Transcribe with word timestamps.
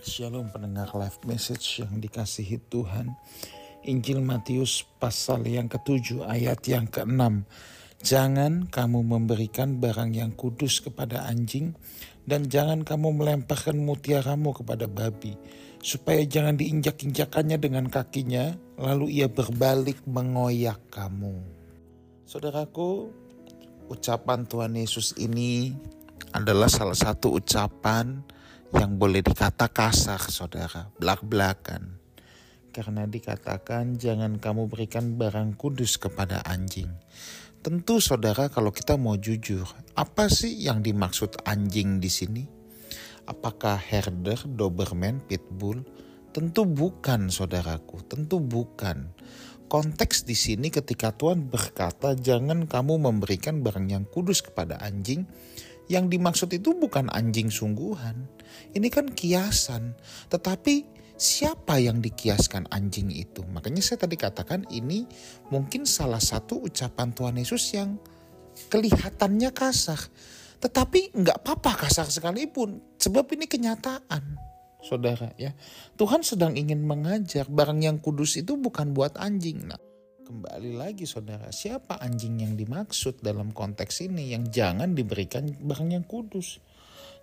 Shalom 0.00 0.48
pendengar 0.48 0.88
live 0.96 1.20
message 1.28 1.84
yang 1.84 2.00
dikasihi 2.00 2.56
Tuhan. 2.72 3.12
Injil 3.84 4.24
Matius 4.24 4.80
pasal 4.96 5.44
yang 5.44 5.68
ketujuh 5.68 6.24
ayat 6.24 6.64
yang 6.64 6.88
keenam. 6.88 7.44
Jangan 8.00 8.72
kamu 8.72 9.04
memberikan 9.04 9.76
barang 9.76 10.16
yang 10.16 10.32
kudus 10.32 10.80
kepada 10.80 11.28
anjing 11.28 11.76
dan 12.24 12.48
jangan 12.48 12.80
kamu 12.80 13.12
melemparkan 13.12 13.76
mutiaramu 13.76 14.56
kepada 14.56 14.88
babi 14.88 15.36
supaya 15.84 16.24
jangan 16.24 16.56
diinjak-injakannya 16.56 17.60
dengan 17.60 17.92
kakinya 17.92 18.56
lalu 18.80 19.20
ia 19.20 19.28
berbalik 19.28 20.00
mengoyak 20.08 20.80
kamu. 20.88 21.44
Saudaraku, 22.24 23.12
ucapan 23.92 24.48
Tuhan 24.48 24.80
Yesus 24.80 25.12
ini 25.20 25.76
adalah 26.32 26.72
salah 26.72 26.96
satu 26.96 27.36
ucapan 27.36 28.39
yang 28.74 28.96
boleh 29.00 29.22
dikata 29.24 29.66
kasar 29.70 30.22
saudara, 30.30 30.90
belak-belakan. 30.98 31.98
Karena 32.70 33.02
dikatakan 33.02 33.98
jangan 33.98 34.38
kamu 34.38 34.70
berikan 34.70 35.18
barang 35.18 35.58
kudus 35.58 35.98
kepada 35.98 36.38
anjing. 36.46 36.90
Tentu 37.60 37.98
saudara 37.98 38.48
kalau 38.48 38.70
kita 38.70 38.94
mau 38.94 39.18
jujur, 39.18 39.66
apa 39.98 40.30
sih 40.30 40.64
yang 40.64 40.80
dimaksud 40.80 41.44
anjing 41.44 41.98
di 41.98 42.08
sini? 42.08 42.42
Apakah 43.26 43.76
herder, 43.76 44.48
doberman, 44.48 45.20
pitbull? 45.26 45.84
Tentu 46.30 46.62
bukan 46.62 47.28
saudaraku, 47.28 48.06
tentu 48.06 48.38
bukan. 48.38 49.10
Konteks 49.70 50.26
di 50.26 50.34
sini 50.34 50.70
ketika 50.70 51.14
Tuhan 51.14 51.46
berkata 51.46 52.18
jangan 52.18 52.66
kamu 52.66 53.06
memberikan 53.06 53.62
barang 53.62 53.86
yang 53.86 54.02
kudus 54.06 54.42
kepada 54.42 54.78
anjing, 54.82 55.26
yang 55.90 56.06
dimaksud 56.06 56.54
itu 56.54 56.70
bukan 56.78 57.10
anjing 57.10 57.50
sungguhan. 57.50 58.30
Ini 58.70 58.86
kan 58.86 59.10
kiasan. 59.10 59.98
Tetapi 60.30 60.86
siapa 61.18 61.82
yang 61.82 61.98
dikiaskan 61.98 62.70
anjing 62.70 63.10
itu? 63.10 63.42
Makanya 63.50 63.82
saya 63.82 64.06
tadi 64.06 64.14
katakan 64.14 64.70
ini 64.70 65.02
mungkin 65.50 65.82
salah 65.82 66.22
satu 66.22 66.62
ucapan 66.70 67.10
Tuhan 67.10 67.36
Yesus 67.42 67.74
yang 67.74 67.98
kelihatannya 68.70 69.50
kasar. 69.50 69.98
Tetapi 70.62 71.18
nggak 71.18 71.42
apa-apa 71.42 71.90
kasar 71.90 72.06
sekalipun. 72.06 72.78
Sebab 72.94 73.26
ini 73.34 73.50
kenyataan. 73.50 74.38
Saudara 74.86 75.34
ya. 75.34 75.58
Tuhan 75.98 76.22
sedang 76.22 76.54
ingin 76.54 76.86
mengajar 76.86 77.50
barang 77.50 77.82
yang 77.82 77.98
kudus 77.98 78.38
itu 78.38 78.54
bukan 78.54 78.94
buat 78.94 79.18
anjing. 79.18 79.66
Nah, 79.66 79.89
Kembali 80.30 80.78
lagi 80.78 81.10
saudara, 81.10 81.50
siapa 81.50 81.98
anjing 81.98 82.46
yang 82.46 82.54
dimaksud 82.54 83.18
dalam 83.18 83.50
konteks 83.50 84.06
ini 84.06 84.30
yang 84.30 84.46
jangan 84.46 84.94
diberikan 84.94 85.42
barang 85.42 85.90
yang 85.90 86.06
kudus. 86.06 86.62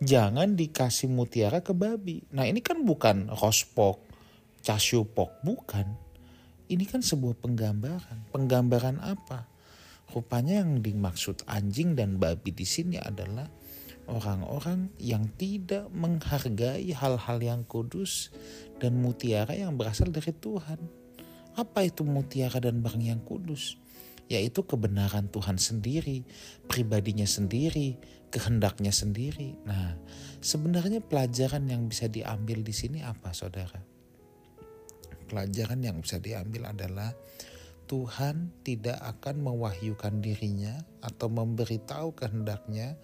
Jangan 0.00 0.56
dikasih 0.56 1.12
mutiara 1.12 1.60
ke 1.60 1.76
babi. 1.76 2.24
Nah 2.32 2.48
ini 2.48 2.64
kan 2.64 2.80
bukan 2.80 3.28
rospok, 3.28 4.00
casyupok, 4.64 5.36
bukan. 5.44 5.84
Ini 6.72 6.80
kan 6.88 7.04
sebuah 7.04 7.44
penggambaran. 7.44 8.32
Penggambaran 8.32 8.96
apa? 9.04 9.52
Rupanya 10.08 10.64
yang 10.64 10.80
dimaksud 10.80 11.44
anjing 11.44 11.92
dan 11.92 12.16
babi 12.16 12.56
di 12.56 12.64
sini 12.64 12.96
adalah 12.96 13.52
orang-orang 14.08 14.96
yang 14.96 15.28
tidak 15.36 15.92
menghargai 15.92 16.88
hal-hal 16.96 17.36
yang 17.36 17.68
kudus 17.68 18.32
dan 18.80 18.96
mutiara 18.96 19.52
yang 19.52 19.76
berasal 19.76 20.08
dari 20.08 20.32
Tuhan. 20.32 21.03
Apa 21.54 21.86
itu 21.86 22.02
mutiara 22.02 22.58
dan 22.58 22.82
barang 22.82 23.04
yang 23.04 23.22
kudus? 23.22 23.78
Yaitu 24.26 24.64
kebenaran 24.64 25.30
Tuhan 25.30 25.60
sendiri, 25.60 26.24
pribadinya 26.66 27.28
sendiri, 27.28 27.94
kehendaknya 28.32 28.90
sendiri. 28.90 29.54
Nah, 29.62 29.94
sebenarnya 30.42 30.98
pelajaran 31.04 31.70
yang 31.70 31.86
bisa 31.86 32.10
diambil 32.10 32.66
di 32.66 32.74
sini 32.74 33.04
apa, 33.06 33.30
saudara? 33.30 33.78
Pelajaran 35.30 35.80
yang 35.84 36.02
bisa 36.02 36.18
diambil 36.18 36.74
adalah 36.74 37.14
Tuhan 37.84 38.50
tidak 38.64 38.96
akan 38.96 39.44
mewahyukan 39.44 40.24
dirinya 40.24 40.82
atau 41.04 41.28
memberitahu 41.28 42.16
kehendaknya 42.16 42.96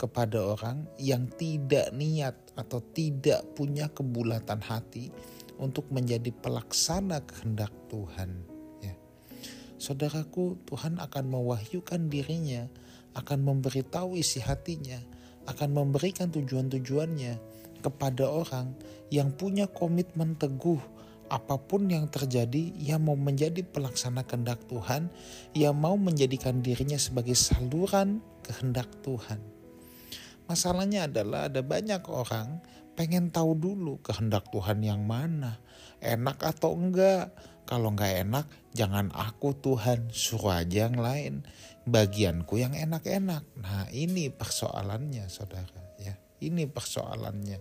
kepada 0.00 0.42
orang 0.42 0.88
yang 0.98 1.30
tidak 1.38 1.94
niat 1.94 2.34
atau 2.58 2.82
tidak 2.82 3.44
punya 3.54 3.86
kebulatan 3.92 4.58
hati 4.58 5.12
untuk 5.58 5.88
menjadi 5.92 6.30
pelaksana 6.32 7.24
kehendak 7.24 7.72
Tuhan. 7.88 8.30
Ya. 8.80 8.94
Saudaraku, 9.76 10.60
Tuhan 10.68 11.00
akan 11.00 11.24
mewahyukan 11.28 12.08
dirinya, 12.08 12.68
akan 13.16 13.44
memberitahu 13.44 14.16
isi 14.16 14.40
hatinya, 14.40 15.00
akan 15.48 15.74
memberikan 15.74 16.30
tujuan-tujuannya 16.32 17.34
kepada 17.82 18.24
orang 18.30 18.72
yang 19.10 19.34
punya 19.34 19.66
komitmen 19.68 20.38
teguh 20.38 20.80
apa 21.32 21.56
pun 21.56 21.88
yang 21.88 22.12
terjadi, 22.12 22.76
ia 22.76 23.00
mau 23.00 23.16
menjadi 23.16 23.64
pelaksana 23.64 24.20
kehendak 24.28 24.60
Tuhan, 24.68 25.08
ia 25.56 25.72
mau 25.72 25.96
menjadikan 25.96 26.60
dirinya 26.60 27.00
sebagai 27.00 27.32
saluran 27.32 28.20
kehendak 28.44 28.84
Tuhan. 29.00 29.40
Masalahnya 30.52 31.08
adalah 31.08 31.48
ada 31.48 31.64
banyak 31.64 32.04
orang 32.12 32.60
pengen 32.92 33.32
tahu 33.32 33.56
dulu 33.56 34.04
kehendak 34.04 34.52
Tuhan 34.52 34.84
yang 34.84 35.00
mana, 35.00 35.56
enak 36.04 36.44
atau 36.44 36.76
enggak. 36.76 37.32
Kalau 37.64 37.88
enggak 37.96 38.20
enak, 38.20 38.46
jangan 38.76 39.08
aku 39.16 39.56
Tuhan, 39.56 40.12
suruh 40.12 40.60
aja 40.60 40.92
yang 40.92 41.00
lain. 41.00 41.48
Bagianku 41.88 42.60
yang 42.60 42.76
enak-enak. 42.76 43.48
Nah 43.64 43.88
ini 43.96 44.28
persoalannya 44.28 45.24
saudara 45.32 45.96
ya. 45.96 46.20
Ini 46.44 46.68
persoalannya. 46.68 47.56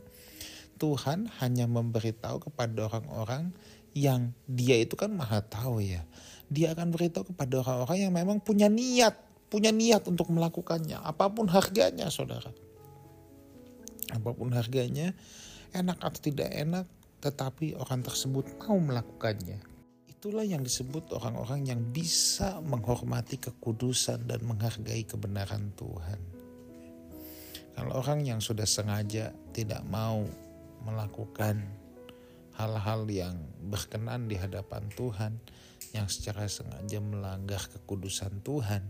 Tuhan 0.75 1.31
hanya 1.39 1.71
memberitahu 1.71 2.51
kepada 2.51 2.91
orang-orang 2.91 3.55
yang 3.95 4.35
dia 4.51 4.83
itu 4.83 4.99
kan 4.99 5.15
maha 5.15 5.39
tahu 5.39 5.79
ya. 5.79 6.03
Dia 6.51 6.75
akan 6.75 6.91
beritahu 6.91 7.31
kepada 7.31 7.63
orang-orang 7.63 7.97
yang 8.03 8.11
memang 8.11 8.43
punya 8.43 8.67
niat, 8.67 9.15
punya 9.47 9.71
niat 9.71 10.03
untuk 10.11 10.27
melakukannya, 10.27 10.99
apa 10.99 11.31
pun 11.31 11.47
harganya 11.47 12.11
saudara 12.11 12.51
apa 14.11 14.29
pun 14.35 14.51
harganya, 14.51 15.15
enak 15.71 15.97
atau 16.03 16.19
tidak 16.19 16.51
enak, 16.51 16.85
tetapi 17.23 17.79
orang 17.79 18.03
tersebut 18.03 18.45
mau 18.59 18.77
melakukannya. 18.77 19.59
Itulah 20.09 20.45
yang 20.45 20.61
disebut 20.61 21.17
orang-orang 21.17 21.65
yang 21.65 21.81
bisa 21.89 22.61
menghormati 22.61 23.41
kekudusan 23.41 24.29
dan 24.29 24.45
menghargai 24.45 25.01
kebenaran 25.07 25.73
Tuhan. 25.73 26.19
Kalau 27.73 27.93
orang 27.97 28.21
yang 28.21 28.37
sudah 28.37 28.67
sengaja 28.67 29.33
tidak 29.55 29.81
mau 29.87 30.21
melakukan 30.85 31.65
hal-hal 32.59 33.07
yang 33.09 33.33
berkenan 33.65 34.29
di 34.29 34.37
hadapan 34.37 34.85
Tuhan, 34.93 35.41
yang 35.95 36.05
secara 36.05 36.45
sengaja 36.45 37.01
melanggar 37.01 37.65
kekudusan 37.73 38.45
Tuhan, 38.45 38.85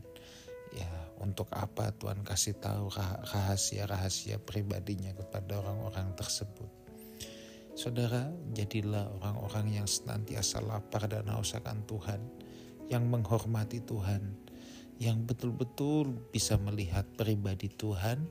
ya 0.75 0.89
untuk 1.21 1.51
apa 1.53 1.93
Tuhan 1.93 2.25
kasih 2.25 2.57
tahu 2.57 2.89
rahasia-rahasia 3.29 4.41
pribadinya 4.41 5.13
kepada 5.13 5.61
orang-orang 5.61 6.17
tersebut. 6.17 6.67
Saudara, 7.77 8.27
jadilah 8.51 9.07
orang-orang 9.21 9.81
yang 9.81 9.87
senantiasa 9.87 10.59
lapar 10.59 11.07
dan 11.07 11.29
haus 11.31 11.55
akan 11.55 11.87
Tuhan, 11.87 12.21
yang 12.91 13.07
menghormati 13.07 13.79
Tuhan, 13.79 14.35
yang 14.99 15.23
betul-betul 15.23 16.11
bisa 16.35 16.59
melihat 16.59 17.07
pribadi 17.15 17.71
Tuhan, 17.71 18.27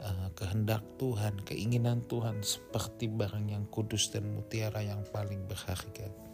eh, 0.00 0.28
kehendak 0.32 0.80
Tuhan, 0.96 1.44
keinginan 1.44 2.06
Tuhan 2.08 2.40
seperti 2.40 3.12
barang 3.12 3.52
yang 3.52 3.68
kudus 3.68 4.08
dan 4.14 4.32
mutiara 4.32 4.80
yang 4.80 5.04
paling 5.12 5.44
berharga 5.44 6.29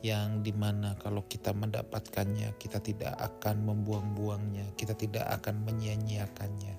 yang 0.00 0.40
di 0.40 0.52
mana 0.56 0.96
kalau 0.96 1.28
kita 1.28 1.52
mendapatkannya 1.52 2.56
kita 2.56 2.80
tidak 2.80 3.12
akan 3.20 3.68
membuang-buangnya 3.68 4.72
kita 4.76 4.96
tidak 4.96 5.28
akan 5.40 5.64
menyia-nyiakannya. 5.64 6.76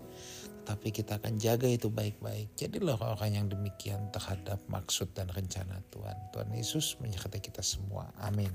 Tapi 0.61 0.93
kita 0.93 1.17
akan 1.17 1.41
jaga 1.41 1.65
itu 1.65 1.89
baik-baik. 1.89 2.53
Jadilah 2.53 2.95
orang 3.01 3.33
yang 3.33 3.47
demikian 3.49 4.13
terhadap 4.13 4.61
maksud 4.69 5.09
dan 5.17 5.27
rencana 5.33 5.81
Tuhan. 5.89 6.15
Tuhan 6.31 6.53
Yesus 6.53 7.01
menyertai 7.01 7.41
kita 7.41 7.65
semua. 7.65 8.13
Amin 8.21 8.53